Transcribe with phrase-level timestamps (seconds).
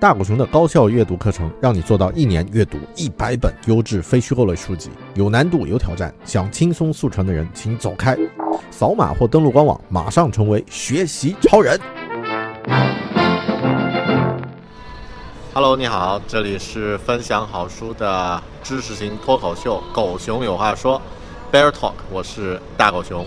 [0.00, 4.88] 大狗熊的高效阅读课程，让你做到一年阅读一百本优质非虚构类书籍。
[5.12, 8.16] 有难度，有挑战，想轻松速成的人，请走开。
[8.70, 11.78] 扫码或登录官网，马上成为学习超人。
[15.52, 20.98] Hello，你好，这里是分享好书的知识型脱口秀《狗熊有话说》
[21.54, 23.26] （Bear Talk），我是大狗熊。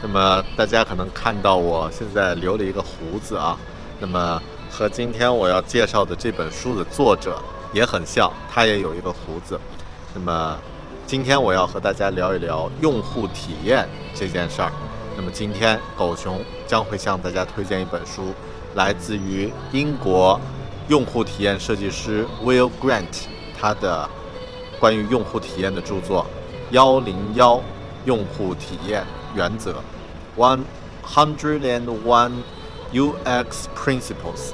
[0.00, 3.58] 那么大家可能看到我现在留了一个胡子啊，
[4.00, 4.40] 那么。
[4.76, 9.58] 和今天我要介绍的这本书的作者也很像，他也有一个胡子。
[10.12, 10.58] 那么，
[11.06, 14.70] 今天我要和大家聊一聊用户体验这件事儿。
[15.16, 18.34] 那么，今天狗熊将会向大家推荐一本书，
[18.74, 20.38] 来自于英国
[20.88, 23.24] 用户体验设计师 Will Grant
[23.58, 24.06] 他的
[24.78, 26.26] 关于用户体验的著作
[26.74, 27.62] 《幺零幺
[28.04, 29.82] 用户体验原则》
[30.38, 30.64] （One
[31.02, 32.32] Hundred and One
[32.92, 34.52] UX Principles）。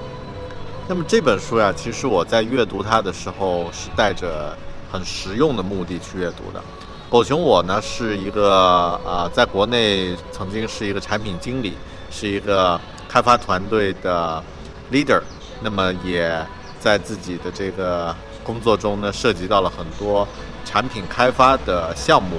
[0.94, 4.54] 那么这本书呀，其实我在阅读它的时候是带着
[4.90, 6.62] 很实用的目的去阅读的。
[7.08, 11.72] 狗熊我呢是一个呃，在国内曾经是一个产品经理，
[12.10, 14.44] 是一个开发团队的
[14.92, 15.22] leader。
[15.62, 16.46] 那么也
[16.78, 20.28] 在自己的这个工作中呢，涉及到了很多
[20.62, 22.36] 产品开发的项目。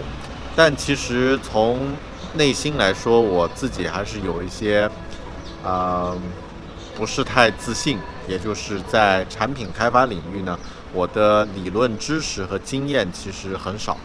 [0.56, 1.92] 但其实从
[2.36, 4.88] 内心来说，我自己还是有一些
[5.66, 6.14] 啊。
[6.96, 10.58] 不是太自信，也就是在产品开发领域呢，
[10.94, 13.98] 我的理论知识和经验其实很少，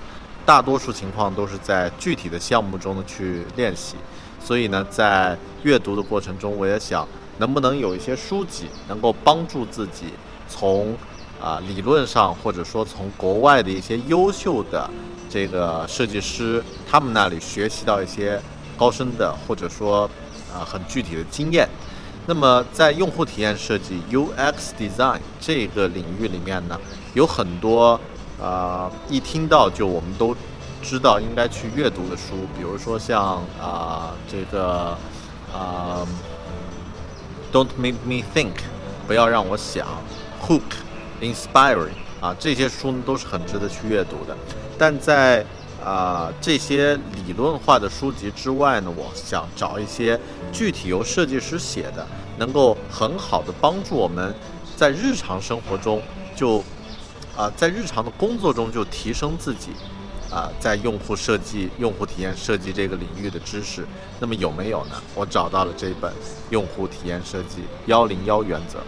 [0.47, 3.97] 大多数情况都是在具体的项目中去练习。
[4.41, 7.07] 所以呢，在阅读的过程中，我也想
[7.39, 10.07] 能不能有一些书籍能够帮助自己
[10.49, 10.97] 从
[11.41, 14.89] 啊理论上，或者说从国外的一些优秀的
[15.29, 18.41] 这个设计师他们那里学习到一些
[18.79, 20.09] 高深的，或者说
[20.55, 21.69] 啊很具体的经验。
[22.29, 26.79] 那么，在用户体验设计 （UX Design） 这个领域里面呢，
[27.15, 27.99] 有很多
[28.39, 30.37] 啊，一听到就我们都
[30.83, 34.95] 知道应该去阅读的书，比如说像啊这个
[35.55, 36.07] 啊
[37.51, 38.59] ，Don't Make Me Think，
[39.07, 39.87] 不要让我想
[40.47, 44.37] ，Hook，Inspiring，啊这些书呢都是很值得去阅读的，
[44.77, 45.47] 但在
[45.85, 50.19] 啊，这些理论化的书籍之外呢，我想找一些
[50.53, 52.07] 具体由设计师写的，
[52.37, 54.35] 能够很好的帮助我们
[54.77, 56.03] 在日常生活中
[56.35, 56.63] 就
[57.37, 59.71] 啊，在日常的工作中就提升自己
[60.31, 63.87] 啊，在用户设计、用户体验设计这个领域的知识。
[64.19, 65.01] 那么有没有呢？
[65.15, 66.11] 我找到了这本
[66.51, 68.79] 《用户体验设计幺零幺原则》。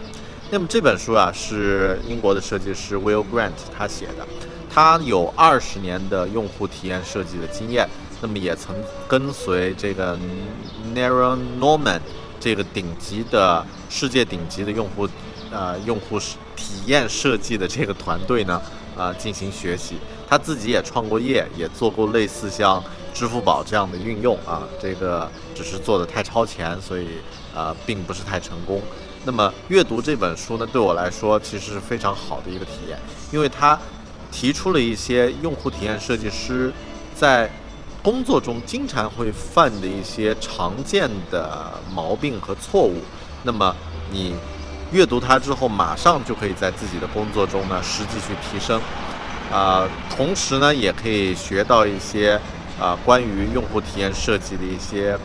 [0.51, 4.27] 那么这本书啊，是英国的设计师 Will Grant 他写的。
[4.73, 7.85] 他有二十年的用户体验设计的经验，
[8.21, 8.73] 那么也曾
[9.05, 10.17] 跟随这个
[10.95, 11.99] Nero Norman
[12.39, 15.05] 这个顶级的世界顶级的用户，
[15.51, 16.17] 呃，用户
[16.55, 18.61] 体验设计的这个团队呢，
[18.97, 19.97] 啊，进行学习。
[20.29, 22.81] 他自己也创过业，也做过类似像
[23.13, 27.07] 支付宝这样的运用啊，这个只是做的太超前，所以
[27.53, 28.81] 啊，并不是太成功。
[29.25, 32.97] 那么阅读这本书呢，对我来说其实是非常好的一个体验，
[33.33, 33.77] 因为它。
[34.31, 36.71] 提出了一些用户体验设计师
[37.13, 37.49] 在
[38.01, 42.95] 工作中经常会犯的一些常见的毛病和错误。
[43.43, 43.75] 那么
[44.11, 44.33] 你
[44.91, 48.81] 阅读它之后，马上就可以在自己的工作中呢实际去提升。
[49.51, 52.39] 啊，同时呢也可以学到一些
[52.79, 55.17] 啊关于用户体验设计的一些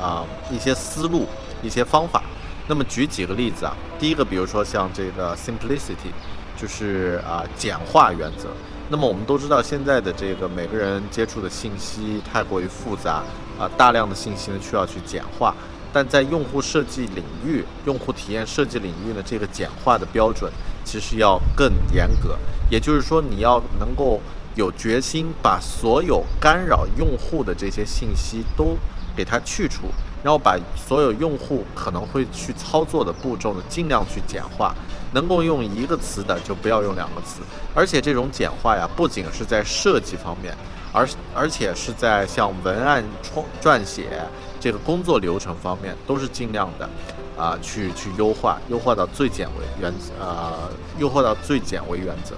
[0.00, 1.28] 啊一些思路、
[1.62, 2.22] 一些方法。
[2.66, 6.10] 那么举几个例子啊，第一个，比如说像这个 simplicity。
[6.60, 8.48] 就是啊，简化原则。
[8.90, 13.22] 那么我们都知道，现在的这个每个人接触的信息太过于复杂
[13.58, 15.54] 啊，大量的信息呢需要去简化。
[15.92, 20.52] 但在用户设计领域、用户体验设计领域呢，这个简化的标准
[20.84, 22.36] 其实要更严格。
[22.70, 24.20] 也就是说，你要能够
[24.54, 28.76] 有决心把所有干扰用户的这些信息都
[29.16, 29.86] 给它去除，
[30.22, 34.74] 然后把所有用户可能会去操作的步骤呢，尽量去简化。
[35.12, 37.40] 能够用一个词的就不要用两个词，
[37.74, 40.56] 而且这种简化呀，不仅是在设计方面，
[40.92, 44.22] 而而且是在像文案创撰写
[44.60, 46.88] 这个工作流程方面，都是尽量的
[47.36, 52.36] 啊去去优化，优化到最简为原则，呃，优化到最简为原则。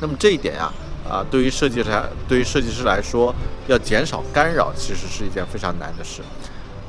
[0.00, 0.72] 那么这一点呀，
[1.06, 1.90] 啊，对于设计师
[2.26, 3.34] 对于设计师来说，
[3.66, 6.22] 要减少干扰，其实是一件非常难的事。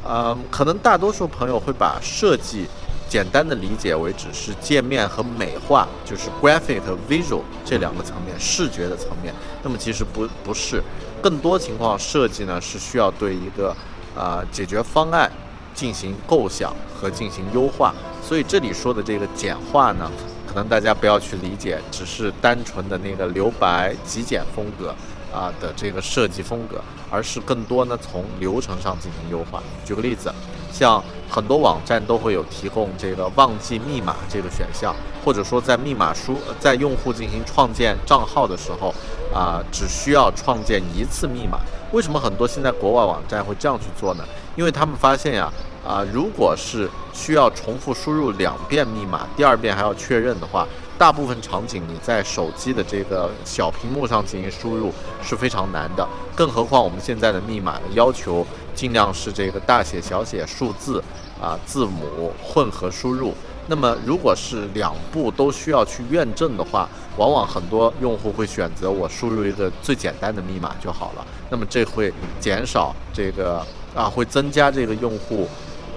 [0.07, 2.67] 嗯，可能大多数朋友会把设计。
[3.15, 9.33] 简单的理解为只是界面和美化，就是 graphic 和 visual 这两个层面，视觉的层面。
[9.63, 10.83] 那么其实不不是，
[11.21, 13.73] 更多情况设计呢是需要对一个
[14.17, 15.31] 呃解决方案
[15.73, 17.95] 进行构想和进行优化。
[18.21, 20.11] 所以这里说的这个简化呢，
[20.45, 24.93] 可能大家不要去理解，只是单纯的那个留白极简风格
[25.35, 29.61] 啊的这个设计风格，而是更多呢从流程上进行优化。
[29.83, 30.33] 举个例子，
[30.71, 38.95] 像很多网站都会有提供这个忘记密码这个选项，或者说在密码输在用户进行创建账号的时候，
[39.33, 41.59] 啊，只需要创建一次密码。
[41.91, 44.23] 为什么很多现在国外网站会这样去做呢？
[44.55, 45.51] 因为他们发现呀。
[45.85, 50.67] 啊，如果是需要重复输入两遍密码，第二遍还要确认的话，
[50.97, 56.07] 大部分场景你在手机的这个小屏幕上进行输入是非常难的。
[56.33, 61.03] 更何况我们现在的密码的要求尽量是这个大写、小写、数字
[61.41, 63.33] 啊、字母混合输入。
[63.67, 66.87] 那么如果是两步都需要去验证的话，
[67.17, 71.25] 往往很多用户会选择我输入一个最简单的密码就好了。
[71.49, 73.65] 那么这会减少这个
[73.95, 75.47] 啊，会增加这个用户。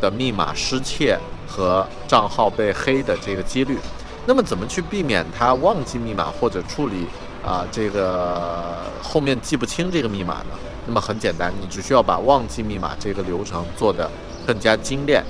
[0.01, 3.77] 的密码失窃和账号被黑的这个几率，
[4.29, 7.07] 那么怎么去避免他忘记密码或者处理
[7.43, 10.51] 啊这个后面记不清这个密码呢？
[10.87, 14.11] 那么很简单，你只需要把忘记密码这个流程做得
[14.47, 15.25] 更加精炼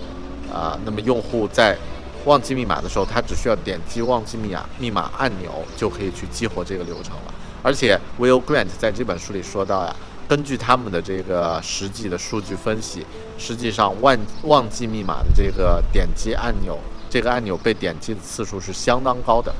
[0.52, 0.76] 啊。
[0.84, 1.78] 那么用户在
[2.24, 7.34] 忘记密码的时候，他只需要点击忘记密码密码按钮就可以去激活这个流程了。
[7.62, 9.94] 而且 Will Grant 在这本书里说到呀。
[10.28, 13.06] 根据他们的这个实际的数据分析，
[13.38, 19.54] 实际上忘忘记密码的这个点击按钮，这个按钮被点击的次数是相当高的。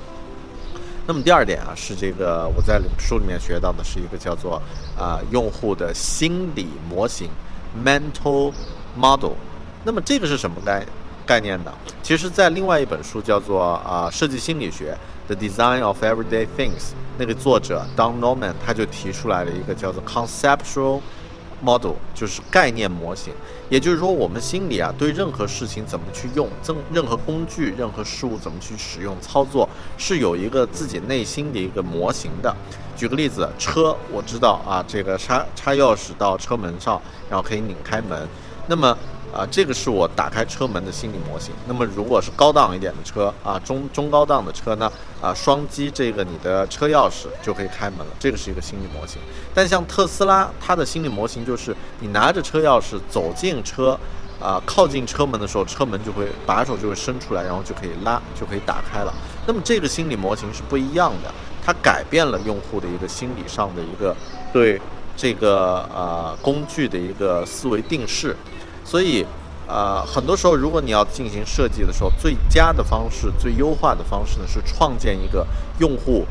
[1.07, 4.61] 那么第二点啊，是这个我在书里面学到的是一个叫做
[4.99, 7.29] 啊用户的心理模型
[7.85, 8.53] （mental
[8.97, 9.33] model）。
[9.85, 10.85] 那么这个是什么概
[11.25, 11.73] 概念呢？
[12.03, 14.97] 其实，在另外一本书叫做啊设计心理学。
[15.29, 21.03] The Design of Everyday Things，那个作者 Don Norman 他就提出来了一个叫做 Conceptual
[21.63, 23.33] Model，就是概念模型。
[23.69, 32.55] 也就是说，我们心里啊，对任何事情怎么去用，任任何工具、任何事物怎么去使用、操作，是有一个自己内心的一个模型的。
[32.97, 38.27] 举个例子，车，我知道啊，这个插插钥匙到车门上，然后可以拧开门。
[38.67, 38.97] 那么
[39.39, 41.55] 啊，这个是我打开车门的心理模型。
[41.69, 44.91] 那么，如果是高档一点的车啊，中中高档的车呢，
[45.23, 49.23] 啊，双击这个你的车钥匙就可以开门了，这个是一个心理模型。
[49.55, 53.97] 但像特斯拉，它的心理模型就是你拿着车钥匙走进车，
[54.41, 59.15] 啊，靠近车门的时候，车门就会把手就会伸出来，然后就可以拉，就可以打开了。
[59.47, 61.33] 那么这个心理模型是不一样的，
[61.65, 64.17] 它改变了用户的一个心理上的一个
[64.53, 64.81] 对
[65.17, 68.37] 这个呃工具的一个思维定式。
[68.89, 69.23] 所以，
[69.67, 75.47] 呃，很多时候，如果你要进行设计的时候，最佳的方式、最优化的方式呢，是创建一个
[75.79, 76.25] 用户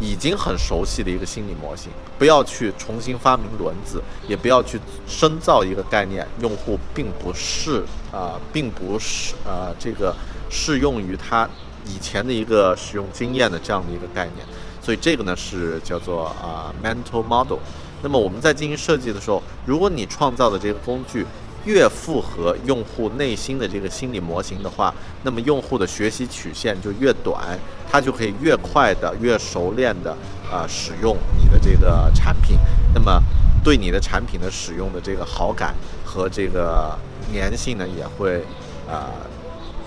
[0.00, 10.12] 已经很熟悉的一个心理模型，不要去重新发明轮子，也不要去深造一个概念，用户并不是啊，并不是啊，这个
[10.50, 11.48] 适用于他
[11.86, 14.44] 以前的一个使用经验的这样的一个概念。
[14.82, 17.60] 所以这个呢是叫做啊 mental model。
[18.02, 21.24] 那么我们在进行设计的时候，如果你创造的这个工具，
[21.64, 24.92] 越符合用户内心的这个心理模型的话，
[25.22, 27.58] 那么用户的学习曲线就越短，
[27.90, 30.10] 他就可以越快的、越熟练的
[30.50, 32.58] 啊使用你的这个产品，
[32.92, 33.22] 那么
[33.62, 35.74] 对你的产品的使用的这个好感
[36.04, 36.98] 和这个
[37.32, 38.42] 粘性呢也会
[38.90, 39.10] 啊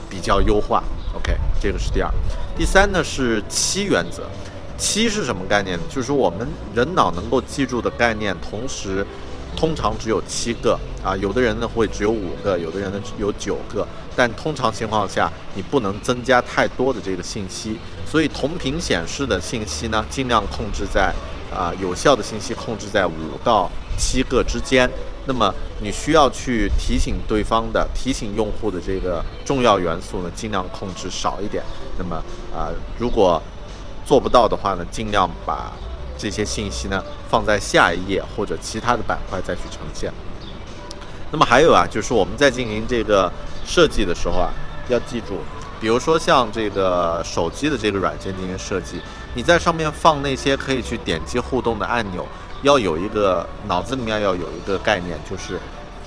[0.09, 0.81] 比较优化。
[1.13, 2.09] OK，这个是第二。
[2.57, 4.23] 第三呢是七原则，
[4.77, 5.83] 七是什么概念呢？
[5.89, 9.05] 就是我们人脑能够记住的概念，同时。
[9.55, 21.13] 通常只有七个啊，有的人呢会只有五个，有的人呢有九个，但通常情况下你不能增加太多的这个信息，所以同屏显示的信息呢，尽量控制在
[21.53, 23.11] 啊有效的信息控制在五
[23.43, 24.89] 到七个之间。
[25.25, 31.63] 那么你需要去提醒对方的、提醒用户的这个重要元素呢，尽量控制少一点。
[31.97, 32.15] 那么
[32.55, 32.69] 啊，
[32.99, 33.41] 如果
[34.05, 35.71] 做不到的话呢，尽量把。
[36.17, 40.11] 这些信息呢，放在下一页或者其他的板块再去呈现。
[41.31, 43.31] 那么还有啊，就是我们在进行这个
[43.65, 44.49] 设计的时候啊，
[44.89, 45.39] 要记住，
[45.79, 49.01] 比如说像这个手机的这个软件进行设计，
[49.33, 52.25] 你在上面放那些可以去点击互动的按钮，
[52.61, 55.59] 要有一个脑子里面要有一个概念，就是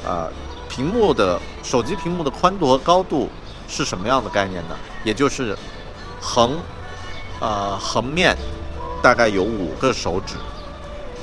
[0.05, 0.31] 呃，
[0.69, 3.29] 屏幕的手机屏幕的宽度和高度
[3.69, 4.77] 是什么样的概念呢？
[5.05, 5.57] 也就是
[6.21, 6.57] 横
[7.41, 8.37] 呃横面。
[9.01, 10.35] 大概有五个手指，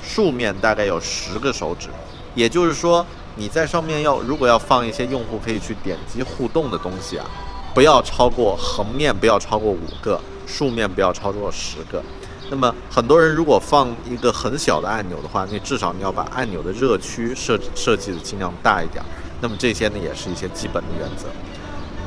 [0.08, 1.90] 竖面大概有十个手指，
[2.36, 7.26] 也就是说，你在上面要如果要放一些用户可以去点击互动的东西啊，
[7.74, 12.02] 不要超过横面不要超过五个，竖面不要超过十个。
[12.52, 19.04] 那么很多人如果放一个很小的按钮的话，那至少你要把按钮的热区设设计的尽量大一点。
[19.42, 21.28] 那么这些呢，也是一些基本的原则。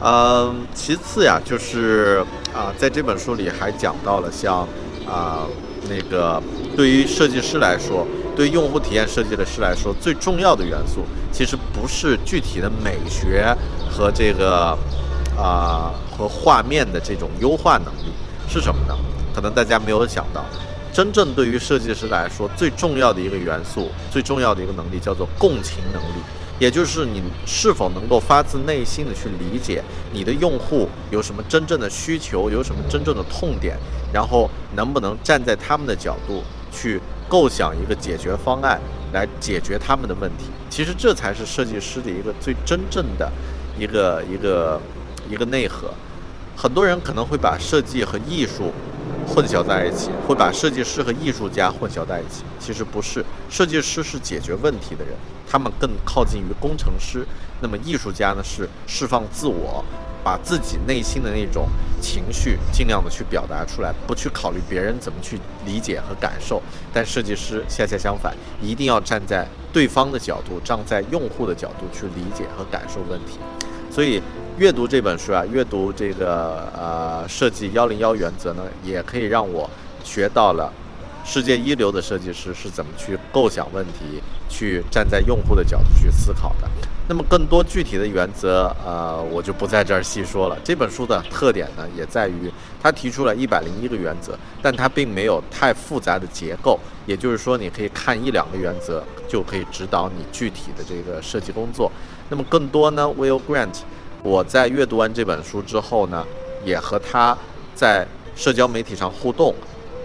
[0.00, 2.24] 嗯，其次呀，就是
[2.54, 4.60] 啊，在这本书里还讲到了像
[5.04, 5.44] 啊
[5.88, 6.42] 那个
[6.76, 13.57] 对于设计师来说，对用户体验设计的师来说，最重要的元素其实不是具体的美学
[13.90, 14.76] 和这个
[15.37, 18.12] 啊和画面的这种优化能力
[18.49, 18.97] 是什么呢？
[19.35, 20.45] 可能大家没有想到，
[20.92, 26.23] 真正对于设计师来说最重要的一个元素，最重要的一个能力叫做共情能力。
[26.58, 33.76] 也就是你是否能够发自内心的去理解你的用户有什么真正的需求，有什么真正的痛点，
[34.12, 38.80] 然后能不能站在他们的角度去构想一个解决方案
[39.12, 40.46] 来解决他们的问题。
[40.68, 43.30] 其实这才是设计师的一个最真正的
[43.78, 44.80] 一个一个
[45.30, 45.92] 一个内核。
[46.56, 48.72] 很多人可能会把设计和艺术
[49.28, 52.42] 混淆在一起，会把设计师和艺术家混淆在一起。
[52.58, 55.14] 其实不是，设计师是解决问题的人。
[55.49, 57.26] 他们更靠近于工程师，
[57.61, 59.85] 那么艺术家呢是释放自我，
[60.23, 61.68] 把自己内心的那种
[62.02, 66.62] 情绪尽量的去表达出来，不去考虑别人怎么去理解和感受。
[66.92, 73.38] 但设计师恰恰相反，一定要站在对方的角度，站在用户的角度去理解和感受问题。
[73.90, 74.23] 所以
[74.58, 79.70] 阅读这本书啊，阅读这个呃设计幺零幺原则呢，也可以让我
[80.02, 80.72] 学到了。
[81.24, 86.68] 世界一流的设计师是怎么去构想问题，去站在用户的角度去思考的？
[87.06, 90.58] 那么更多具体的原则，呃，我就不在这儿细说了。
[90.64, 92.50] 这本书的特点呢，也在于
[92.82, 96.80] 它提出了一百零一个原则，但它并没有太复杂的结构。
[97.06, 101.92] 也就是说，你可以看一两个原则，就可以指导你具体的这个设计工作。
[102.30, 103.80] 那么更多呢，Will Grant，
[104.22, 106.25] 我在阅读完这本书之后呢，
[106.64, 107.37] 也和他
[107.75, 109.54] 在社交媒体上互动。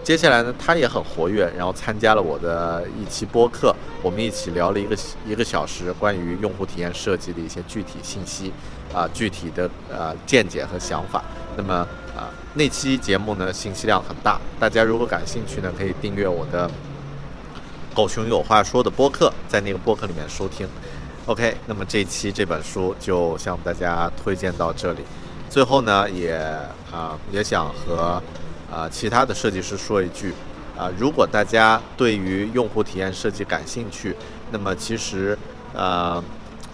[0.03, 8.51] 接下来呢，他也很活跃，然后参加了我的一期播客，我们一起聊了一个一个小时关于用户体验设计的一些具体信息，
[8.93, 11.23] 啊，具体的呃见解和想法。
[11.55, 11.73] 那么
[12.15, 16.69] 啊，那期节目呢信息量很大，大家如果感兴趣呢，可以订阅我的
[17.95, 20.67] “狗熊有话说”的播客，在那个播客里面收听。
[21.25, 24.99] OK，那么这期这本书就向大家推荐到这里。
[25.49, 26.33] 最后呢，也
[26.91, 28.21] 啊也想和。
[28.73, 30.33] 啊，其他的设计师说一句，
[30.75, 34.15] 啊，如果大家对于用户体验设计感兴趣，
[34.49, 35.37] 那么其实，
[35.75, 36.19] 呃，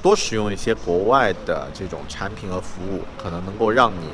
[0.01, 4.07] 多使用一些国外的这种产品和服务，可能能够让你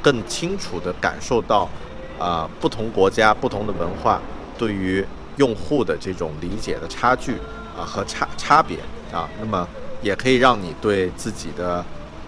[0.00, 1.68] 更清楚地感受到，
[2.16, 4.22] 啊，不同国家、不同的文化
[4.56, 5.04] 对于
[5.36, 7.34] 用户的这种理解的差距
[7.76, 8.78] 啊和差差别
[9.12, 9.66] 啊，那么
[10.00, 11.84] 也可以让你对自己的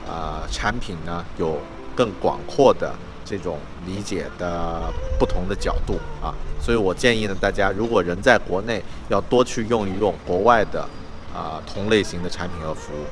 [0.09, 1.59] 啊产品呢有
[1.95, 2.95] 更广阔的。
[3.27, 6.29] 这种理解的不同的角度啊，
[6.61, 10.83] 所以我建议呢，大家如果人在国内，要多去用一用国外的
[11.35, 13.07] 啊同类型的产品和服务。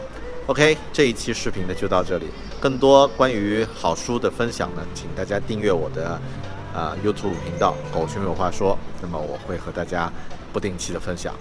[0.49, 2.27] OK，这一期视频呢就到这里，
[2.61, 6.21] 更多关于好书的分享呢，请大家订阅我的
[6.75, 10.11] 啊 YouTube 频道“狗熊有话说”，那么我会和大家
[10.53, 11.35] 不定期的分享。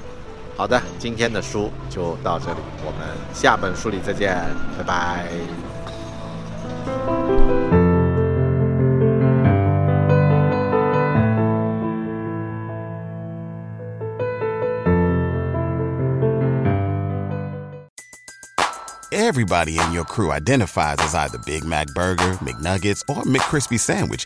[0.58, 4.38] 好的，今天的书就到这里，我们下本书里再见，
[4.78, 5.28] 拜拜。
[19.14, 24.26] Everybody in your crew identifies as either Big Mac Burger, McNuggets, or McCrispy Sandwich.